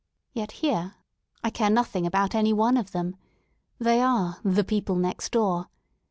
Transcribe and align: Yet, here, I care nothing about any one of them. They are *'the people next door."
Yet, 0.33 0.53
here, 0.63 0.95
I 1.43 1.51
care 1.51 1.69
nothing 1.69 2.07
about 2.07 2.33
any 2.33 2.51
one 2.53 2.75
of 2.75 2.89
them. 2.89 3.15
They 3.77 4.01
are 4.01 4.39
*'the 4.43 4.63
people 4.63 4.95
next 4.95 5.31
door." 5.31 5.67